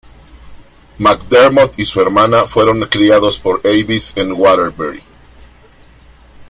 [0.97, 5.03] McDermott y su hermana fueron criados por Avis en Waterbury.